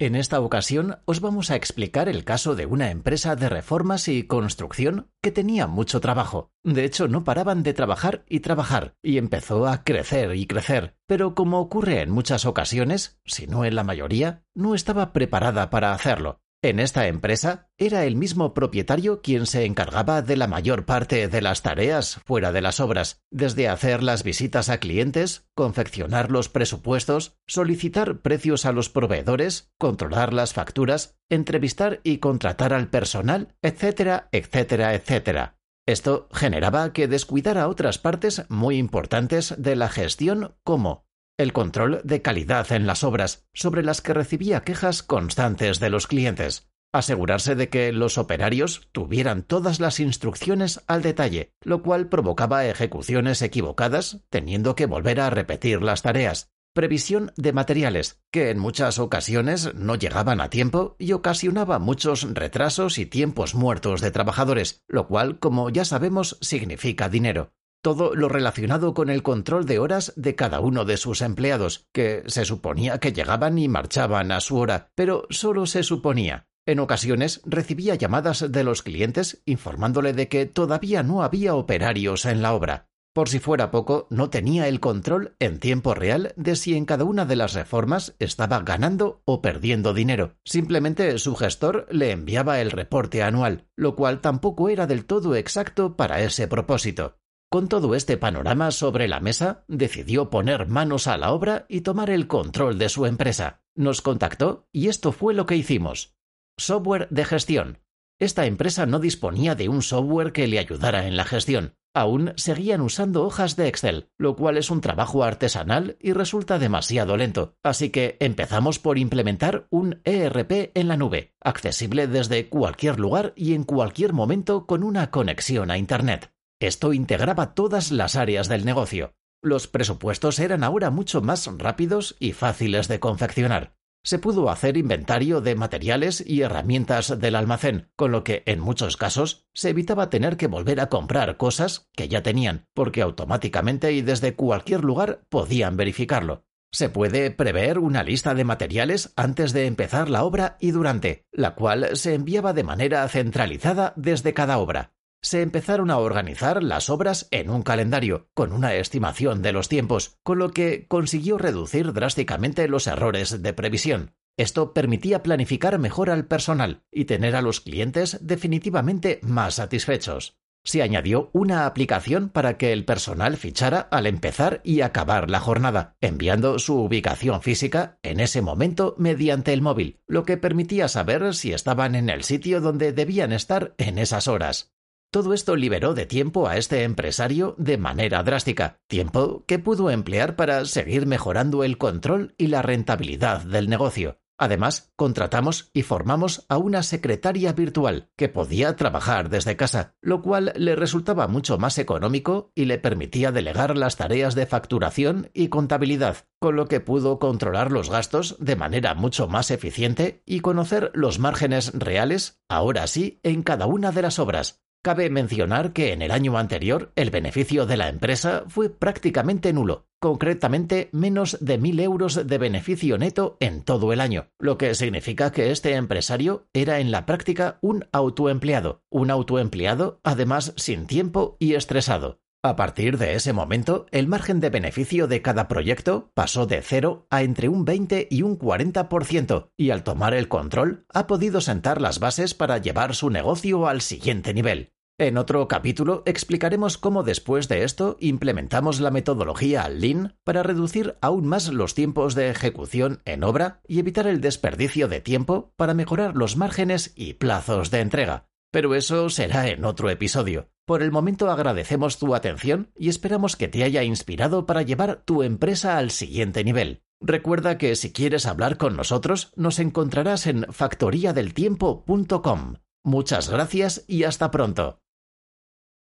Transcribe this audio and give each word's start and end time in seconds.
En 0.00 0.14
esta 0.14 0.38
ocasión 0.38 0.98
os 1.06 1.20
vamos 1.20 1.50
a 1.50 1.56
explicar 1.56 2.08
el 2.08 2.22
caso 2.22 2.54
de 2.54 2.66
una 2.66 2.92
empresa 2.92 3.34
de 3.34 3.48
reformas 3.48 4.06
y 4.06 4.28
construcción 4.28 5.10
que 5.20 5.32
tenía 5.32 5.66
mucho 5.66 5.98
trabajo. 5.98 6.52
De 6.62 6.84
hecho, 6.84 7.08
no 7.08 7.24
paraban 7.24 7.64
de 7.64 7.74
trabajar 7.74 8.24
y 8.28 8.38
trabajar, 8.38 8.94
y 9.02 9.18
empezó 9.18 9.66
a 9.66 9.82
crecer 9.82 10.36
y 10.36 10.46
crecer. 10.46 10.94
Pero 11.08 11.34
como 11.34 11.58
ocurre 11.58 12.00
en 12.00 12.10
muchas 12.10 12.46
ocasiones, 12.46 13.18
si 13.24 13.48
no 13.48 13.64
en 13.64 13.74
la 13.74 13.82
mayoría, 13.82 14.44
no 14.54 14.76
estaba 14.76 15.12
preparada 15.12 15.68
para 15.68 15.92
hacerlo. 15.92 16.42
En 16.60 16.80
esta 16.80 17.06
empresa 17.06 17.70
era 17.78 18.04
el 18.04 18.16
mismo 18.16 18.52
propietario 18.52 19.22
quien 19.22 19.46
se 19.46 19.64
encargaba 19.64 20.22
de 20.22 20.36
la 20.36 20.48
mayor 20.48 20.86
parte 20.86 21.28
de 21.28 21.40
las 21.40 21.62
tareas 21.62 22.20
fuera 22.26 22.50
de 22.50 22.60
las 22.60 22.80
obras, 22.80 23.22
desde 23.30 23.68
hacer 23.68 24.02
las 24.02 24.24
visitas 24.24 24.68
a 24.68 24.78
clientes, 24.78 25.48
confeccionar 25.54 26.32
los 26.32 26.48
presupuestos, 26.48 27.38
solicitar 27.46 28.22
precios 28.22 28.66
a 28.66 28.72
los 28.72 28.88
proveedores, 28.88 29.70
controlar 29.78 30.34
las 30.34 30.52
facturas, 30.52 31.16
entrevistar 31.28 32.00
y 32.02 32.18
contratar 32.18 32.72
al 32.72 32.88
personal, 32.88 33.54
etcétera, 33.62 34.28
etcétera, 34.32 34.94
etcétera. 34.94 35.58
Esto 35.86 36.28
generaba 36.32 36.92
que 36.92 37.06
descuidara 37.06 37.68
otras 37.68 37.98
partes 37.98 38.44
muy 38.48 38.78
importantes 38.78 39.54
de 39.58 39.76
la 39.76 39.88
gestión 39.88 40.56
como 40.64 41.07
el 41.38 41.52
control 41.52 42.00
de 42.02 42.20
calidad 42.20 42.70
en 42.72 42.86
las 42.86 43.04
obras, 43.04 43.46
sobre 43.54 43.82
las 43.82 44.02
que 44.02 44.12
recibía 44.12 44.62
quejas 44.62 45.04
constantes 45.04 45.78
de 45.78 45.88
los 45.88 46.08
clientes, 46.08 46.68
asegurarse 46.92 47.54
de 47.54 47.68
que 47.68 47.92
los 47.92 48.18
operarios 48.18 48.88
tuvieran 48.92 49.44
todas 49.44 49.78
las 49.78 50.00
instrucciones 50.00 50.82
al 50.88 51.02
detalle, 51.02 51.52
lo 51.62 51.82
cual 51.82 52.08
provocaba 52.08 52.66
ejecuciones 52.66 53.40
equivocadas, 53.40 54.24
teniendo 54.30 54.74
que 54.74 54.86
volver 54.86 55.20
a 55.20 55.30
repetir 55.30 55.80
las 55.82 56.02
tareas, 56.02 56.50
previsión 56.74 57.32
de 57.36 57.52
materiales, 57.52 58.20
que 58.32 58.50
en 58.50 58.58
muchas 58.58 58.98
ocasiones 58.98 59.74
no 59.74 59.94
llegaban 59.94 60.40
a 60.40 60.50
tiempo 60.50 60.96
y 60.98 61.12
ocasionaba 61.12 61.78
muchos 61.78 62.22
retrasos 62.34 62.98
y 62.98 63.06
tiempos 63.06 63.54
muertos 63.54 64.00
de 64.00 64.10
trabajadores, 64.10 64.82
lo 64.88 65.06
cual, 65.06 65.38
como 65.38 65.70
ya 65.70 65.84
sabemos, 65.84 66.36
significa 66.40 67.08
dinero 67.08 67.52
todo 67.82 68.14
lo 68.14 68.28
relacionado 68.28 68.94
con 68.94 69.10
el 69.10 69.22
control 69.22 69.66
de 69.66 69.78
horas 69.78 70.12
de 70.16 70.34
cada 70.34 70.60
uno 70.60 70.84
de 70.84 70.96
sus 70.96 71.22
empleados, 71.22 71.86
que 71.92 72.22
se 72.26 72.44
suponía 72.44 72.98
que 72.98 73.12
llegaban 73.12 73.58
y 73.58 73.68
marchaban 73.68 74.32
a 74.32 74.40
su 74.40 74.56
hora, 74.56 74.90
pero 74.94 75.26
solo 75.30 75.66
se 75.66 75.82
suponía. 75.82 76.46
En 76.66 76.80
ocasiones 76.80 77.40
recibía 77.46 77.94
llamadas 77.94 78.52
de 78.52 78.62
los 78.62 78.82
clientes 78.82 79.42
informándole 79.46 80.12
de 80.12 80.28
que 80.28 80.44
todavía 80.44 81.02
no 81.02 81.22
había 81.22 81.54
operarios 81.54 82.26
en 82.26 82.42
la 82.42 82.52
obra. 82.52 82.88
Por 83.14 83.28
si 83.28 83.38
fuera 83.38 83.70
poco, 83.70 84.06
no 84.10 84.30
tenía 84.30 84.68
el 84.68 84.78
control 84.78 85.34
en 85.38 85.58
tiempo 85.58 85.94
real 85.94 86.34
de 86.36 86.56
si 86.56 86.76
en 86.76 86.84
cada 86.84 87.04
una 87.04 87.24
de 87.24 87.36
las 87.36 87.54
reformas 87.54 88.14
estaba 88.18 88.60
ganando 88.60 89.22
o 89.24 89.40
perdiendo 89.40 89.94
dinero. 89.94 90.36
Simplemente 90.44 91.18
su 91.18 91.34
gestor 91.34 91.86
le 91.90 92.12
enviaba 92.12 92.60
el 92.60 92.70
reporte 92.70 93.22
anual, 93.22 93.66
lo 93.74 93.96
cual 93.96 94.20
tampoco 94.20 94.68
era 94.68 94.86
del 94.86 95.04
todo 95.04 95.34
exacto 95.34 95.96
para 95.96 96.22
ese 96.22 96.48
propósito. 96.48 97.16
Con 97.50 97.68
todo 97.68 97.94
este 97.94 98.18
panorama 98.18 98.70
sobre 98.70 99.08
la 99.08 99.20
mesa, 99.20 99.64
decidió 99.68 100.28
poner 100.28 100.68
manos 100.68 101.06
a 101.06 101.16
la 101.16 101.32
obra 101.32 101.64
y 101.70 101.80
tomar 101.80 102.10
el 102.10 102.26
control 102.26 102.78
de 102.78 102.90
su 102.90 103.06
empresa. 103.06 103.62
Nos 103.74 104.02
contactó 104.02 104.68
y 104.70 104.88
esto 104.88 105.12
fue 105.12 105.32
lo 105.32 105.46
que 105.46 105.56
hicimos. 105.56 106.14
Software 106.58 107.08
de 107.08 107.24
gestión. 107.24 107.78
Esta 108.20 108.44
empresa 108.44 108.84
no 108.84 108.98
disponía 108.98 109.54
de 109.54 109.70
un 109.70 109.80
software 109.80 110.32
que 110.32 110.46
le 110.46 110.58
ayudara 110.58 111.06
en 111.06 111.16
la 111.16 111.24
gestión. 111.24 111.74
Aún 111.94 112.34
seguían 112.36 112.82
usando 112.82 113.24
hojas 113.24 113.56
de 113.56 113.68
Excel, 113.68 114.10
lo 114.18 114.36
cual 114.36 114.58
es 114.58 114.70
un 114.70 114.82
trabajo 114.82 115.24
artesanal 115.24 115.96
y 116.00 116.12
resulta 116.12 116.58
demasiado 116.58 117.16
lento. 117.16 117.56
Así 117.62 117.88
que 117.88 118.18
empezamos 118.20 118.78
por 118.78 118.98
implementar 118.98 119.68
un 119.70 120.02
ERP 120.04 120.72
en 120.74 120.88
la 120.88 120.98
nube, 120.98 121.34
accesible 121.40 122.08
desde 122.08 122.50
cualquier 122.50 123.00
lugar 123.00 123.32
y 123.36 123.54
en 123.54 123.64
cualquier 123.64 124.12
momento 124.12 124.66
con 124.66 124.82
una 124.82 125.10
conexión 125.10 125.70
a 125.70 125.78
Internet. 125.78 126.30
Esto 126.60 126.92
integraba 126.92 127.54
todas 127.54 127.92
las 127.92 128.16
áreas 128.16 128.48
del 128.48 128.64
negocio. 128.64 129.14
Los 129.40 129.68
presupuestos 129.68 130.40
eran 130.40 130.64
ahora 130.64 130.90
mucho 130.90 131.22
más 131.22 131.48
rápidos 131.56 132.16
y 132.18 132.32
fáciles 132.32 132.88
de 132.88 132.98
confeccionar. 132.98 133.76
Se 134.02 134.18
pudo 134.18 134.50
hacer 134.50 134.76
inventario 134.76 135.40
de 135.40 135.54
materiales 135.54 136.24
y 136.26 136.42
herramientas 136.42 137.20
del 137.20 137.36
almacén, 137.36 137.90
con 137.94 138.10
lo 138.10 138.24
que 138.24 138.42
en 138.46 138.58
muchos 138.58 138.96
casos 138.96 139.46
se 139.54 139.70
evitaba 139.70 140.10
tener 140.10 140.36
que 140.36 140.48
volver 140.48 140.80
a 140.80 140.88
comprar 140.88 141.36
cosas 141.36 141.88
que 141.94 142.08
ya 142.08 142.22
tenían, 142.22 142.66
porque 142.74 143.02
automáticamente 143.02 143.92
y 143.92 144.02
desde 144.02 144.34
cualquier 144.34 144.82
lugar 144.82 145.22
podían 145.28 145.76
verificarlo. 145.76 146.44
Se 146.72 146.88
puede 146.88 147.30
prever 147.30 147.78
una 147.78 148.02
lista 148.02 148.34
de 148.34 148.44
materiales 148.44 149.12
antes 149.16 149.52
de 149.52 149.66
empezar 149.66 150.10
la 150.10 150.24
obra 150.24 150.56
y 150.60 150.72
durante, 150.72 151.24
la 151.30 151.54
cual 151.54 151.96
se 151.96 152.14
enviaba 152.14 152.52
de 152.52 152.64
manera 152.64 153.08
centralizada 153.08 153.92
desde 153.96 154.34
cada 154.34 154.58
obra 154.58 154.92
se 155.22 155.42
empezaron 155.42 155.90
a 155.90 155.98
organizar 155.98 156.62
las 156.62 156.90
obras 156.90 157.28
en 157.30 157.50
un 157.50 157.62
calendario, 157.62 158.28
con 158.34 158.52
una 158.52 158.74
estimación 158.74 159.42
de 159.42 159.52
los 159.52 159.68
tiempos, 159.68 160.18
con 160.22 160.38
lo 160.38 160.50
que 160.50 160.86
consiguió 160.86 161.38
reducir 161.38 161.92
drásticamente 161.92 162.68
los 162.68 162.86
errores 162.86 163.42
de 163.42 163.52
previsión. 163.52 164.14
Esto 164.36 164.72
permitía 164.72 165.22
planificar 165.22 165.78
mejor 165.78 166.10
al 166.10 166.26
personal 166.26 166.84
y 166.92 167.06
tener 167.06 167.34
a 167.34 167.42
los 167.42 167.60
clientes 167.60 168.18
definitivamente 168.20 169.18
más 169.22 169.54
satisfechos. 169.54 170.38
Se 170.64 170.82
añadió 170.82 171.30
una 171.32 171.66
aplicación 171.66 172.28
para 172.28 172.56
que 172.56 172.72
el 172.72 172.84
personal 172.84 173.36
fichara 173.36 173.80
al 173.90 174.06
empezar 174.06 174.60
y 174.64 174.82
acabar 174.82 175.30
la 175.30 175.40
jornada, 175.40 175.96
enviando 176.00 176.58
su 176.58 176.76
ubicación 176.76 177.42
física 177.42 177.98
en 178.02 178.20
ese 178.20 178.42
momento 178.42 178.94
mediante 178.98 179.52
el 179.52 179.62
móvil, 179.62 180.00
lo 180.06 180.24
que 180.24 180.36
permitía 180.36 180.88
saber 180.88 181.34
si 181.34 181.52
estaban 181.52 181.94
en 181.94 182.10
el 182.10 182.22
sitio 182.22 182.60
donde 182.60 182.92
debían 182.92 183.32
estar 183.32 183.74
en 183.78 183.98
esas 183.98 184.28
horas. 184.28 184.74
Todo 185.10 185.32
esto 185.32 185.56
liberó 185.56 185.94
de 185.94 186.04
tiempo 186.04 186.48
a 186.48 186.58
este 186.58 186.82
empresario 186.82 187.54
de 187.56 187.78
manera 187.78 188.22
drástica, 188.22 188.78
tiempo 188.88 189.42
que 189.46 189.58
pudo 189.58 189.90
emplear 189.90 190.36
para 190.36 190.66
seguir 190.66 191.06
mejorando 191.06 191.64
el 191.64 191.78
control 191.78 192.34
y 192.36 192.48
la 192.48 192.60
rentabilidad 192.60 193.40
del 193.40 193.70
negocio. 193.70 194.20
Además, 194.36 194.92
contratamos 194.96 195.70
y 195.72 195.82
formamos 195.82 196.44
a 196.50 196.58
una 196.58 196.82
secretaria 196.82 197.54
virtual 197.54 198.10
que 198.16 198.28
podía 198.28 198.76
trabajar 198.76 199.30
desde 199.30 199.56
casa, 199.56 199.96
lo 200.00 200.20
cual 200.20 200.52
le 200.56 200.76
resultaba 200.76 201.26
mucho 201.26 201.56
más 201.56 201.78
económico 201.78 202.52
y 202.54 202.66
le 202.66 202.78
permitía 202.78 203.32
delegar 203.32 203.78
las 203.78 203.96
tareas 203.96 204.34
de 204.36 204.46
facturación 204.46 205.30
y 205.32 205.48
contabilidad, 205.48 206.18
con 206.38 206.54
lo 206.54 206.68
que 206.68 206.80
pudo 206.80 207.18
controlar 207.18 207.72
los 207.72 207.90
gastos 207.90 208.36
de 208.38 208.56
manera 208.56 208.94
mucho 208.94 209.26
más 209.26 209.50
eficiente 209.50 210.22
y 210.24 210.40
conocer 210.40 210.92
los 210.94 211.18
márgenes 211.18 211.72
reales, 211.74 212.40
ahora 212.48 212.86
sí, 212.86 213.18
en 213.24 213.42
cada 213.42 213.66
una 213.66 213.90
de 213.90 214.02
las 214.02 214.20
obras, 214.20 214.62
Cabe 214.82 215.10
mencionar 215.10 215.72
que 215.72 215.92
en 215.92 216.02
el 216.02 216.12
año 216.12 216.38
anterior 216.38 216.92
el 216.94 217.10
beneficio 217.10 217.66
de 217.66 217.76
la 217.76 217.88
empresa 217.88 218.44
fue 218.46 218.70
prácticamente 218.70 219.52
nulo, 219.52 219.88
concretamente 219.98 220.88
menos 220.92 221.36
de 221.40 221.58
mil 221.58 221.80
euros 221.80 222.26
de 222.26 222.38
beneficio 222.38 222.96
neto 222.96 223.36
en 223.40 223.62
todo 223.62 223.92
el 223.92 224.00
año, 224.00 224.28
lo 224.38 224.56
que 224.56 224.74
significa 224.76 225.32
que 225.32 225.50
este 225.50 225.74
empresario 225.74 226.46
era 226.52 226.78
en 226.78 226.92
la 226.92 227.06
práctica 227.06 227.58
un 227.60 227.86
autoempleado, 227.90 228.82
un 228.88 229.10
autoempleado 229.10 230.00
además 230.04 230.54
sin 230.56 230.86
tiempo 230.86 231.36
y 231.40 231.54
estresado. 231.54 232.20
A 232.44 232.54
partir 232.54 232.98
de 232.98 233.16
ese 233.16 233.32
momento, 233.32 233.86
el 233.90 234.06
margen 234.06 234.38
de 234.38 234.48
beneficio 234.48 235.08
de 235.08 235.22
cada 235.22 235.48
proyecto 235.48 236.12
pasó 236.14 236.46
de 236.46 236.62
cero 236.62 237.08
a 237.10 237.22
entre 237.22 237.48
un 237.48 237.64
20 237.64 238.06
y 238.12 238.22
un 238.22 238.38
40%, 238.38 239.50
y 239.56 239.70
al 239.70 239.82
tomar 239.82 240.14
el 240.14 240.28
control 240.28 240.86
ha 240.94 241.08
podido 241.08 241.40
sentar 241.40 241.80
las 241.80 241.98
bases 241.98 242.34
para 242.34 242.58
llevar 242.58 242.94
su 242.94 243.10
negocio 243.10 243.66
al 243.66 243.80
siguiente 243.80 244.34
nivel. 244.34 244.72
En 245.00 245.18
otro 245.18 245.48
capítulo 245.48 246.04
explicaremos 246.06 246.78
cómo 246.78 247.02
después 247.02 247.48
de 247.48 247.64
esto 247.64 247.96
implementamos 247.98 248.80
la 248.80 248.92
metodología 248.92 249.68
Lean 249.68 250.16
para 250.22 250.44
reducir 250.44 250.96
aún 251.00 251.26
más 251.26 251.52
los 251.52 251.74
tiempos 251.74 252.14
de 252.14 252.30
ejecución 252.30 253.00
en 253.04 253.24
obra 253.24 253.62
y 253.66 253.80
evitar 253.80 254.06
el 254.06 254.20
desperdicio 254.20 254.86
de 254.86 255.00
tiempo 255.00 255.52
para 255.56 255.74
mejorar 255.74 256.16
los 256.16 256.36
márgenes 256.36 256.92
y 256.94 257.14
plazos 257.14 257.72
de 257.72 257.80
entrega. 257.80 258.28
Pero 258.52 258.76
eso 258.76 259.10
será 259.10 259.48
en 259.48 259.64
otro 259.64 259.90
episodio. 259.90 260.50
Por 260.68 260.82
el 260.82 260.92
momento 260.92 261.30
agradecemos 261.30 261.98
tu 261.98 262.14
atención 262.14 262.70
y 262.76 262.90
esperamos 262.90 263.36
que 263.36 263.48
te 263.48 263.64
haya 263.64 263.84
inspirado 263.84 264.44
para 264.44 264.60
llevar 264.60 265.00
tu 265.02 265.22
empresa 265.22 265.78
al 265.78 265.90
siguiente 265.90 266.44
nivel. 266.44 266.82
Recuerda 267.00 267.56
que 267.56 267.74
si 267.74 267.90
quieres 267.90 268.26
hablar 268.26 268.58
con 268.58 268.76
nosotros, 268.76 269.32
nos 269.34 269.60
encontrarás 269.60 270.26
en 270.26 270.44
factoriadeltiempo.com. 270.52 272.56
Muchas 272.84 273.30
gracias 273.30 273.86
y 273.88 274.04
hasta 274.04 274.30
pronto. 274.30 274.82